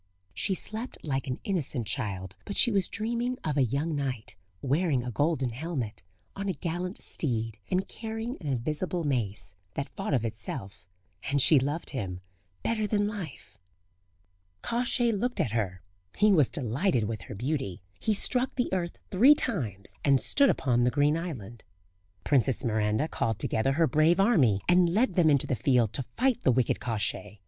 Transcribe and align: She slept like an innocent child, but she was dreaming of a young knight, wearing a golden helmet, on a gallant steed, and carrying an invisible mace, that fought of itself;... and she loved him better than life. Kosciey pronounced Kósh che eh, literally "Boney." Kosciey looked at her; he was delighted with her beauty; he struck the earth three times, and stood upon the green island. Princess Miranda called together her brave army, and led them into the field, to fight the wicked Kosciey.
She 0.33 0.55
slept 0.55 0.97
like 1.05 1.27
an 1.27 1.39
innocent 1.43 1.85
child, 1.85 2.35
but 2.43 2.57
she 2.57 2.71
was 2.71 2.87
dreaming 2.87 3.37
of 3.43 3.55
a 3.55 3.61
young 3.63 3.95
knight, 3.95 4.35
wearing 4.59 5.03
a 5.03 5.11
golden 5.11 5.51
helmet, 5.51 6.01
on 6.35 6.49
a 6.49 6.53
gallant 6.53 6.97
steed, 6.97 7.59
and 7.69 7.87
carrying 7.87 8.35
an 8.41 8.47
invisible 8.47 9.03
mace, 9.03 9.53
that 9.75 9.95
fought 9.95 10.15
of 10.15 10.25
itself;... 10.25 10.87
and 11.29 11.39
she 11.39 11.59
loved 11.59 11.91
him 11.91 12.19
better 12.63 12.87
than 12.87 13.05
life. 13.07 13.59
Kosciey 14.63 14.63
pronounced 14.63 14.89
Kósh 14.89 14.91
che 14.95 15.03
eh, 15.03 15.05
literally 15.05 15.11
"Boney." 15.11 15.21
Kosciey 15.21 15.21
looked 15.21 15.39
at 15.39 15.51
her; 15.51 15.81
he 16.15 16.31
was 16.31 16.49
delighted 16.49 17.03
with 17.03 17.21
her 17.29 17.35
beauty; 17.35 17.83
he 17.99 18.13
struck 18.15 18.55
the 18.55 18.73
earth 18.73 18.97
three 19.11 19.35
times, 19.35 19.97
and 20.03 20.19
stood 20.19 20.49
upon 20.49 20.83
the 20.83 20.89
green 20.89 21.15
island. 21.15 21.63
Princess 22.23 22.65
Miranda 22.65 23.07
called 23.07 23.37
together 23.37 23.73
her 23.73 23.85
brave 23.85 24.19
army, 24.19 24.61
and 24.67 24.89
led 24.95 25.13
them 25.13 25.29
into 25.29 25.45
the 25.45 25.55
field, 25.55 25.93
to 25.93 26.01
fight 26.17 26.41
the 26.41 26.51
wicked 26.51 26.79
Kosciey. 26.79 27.37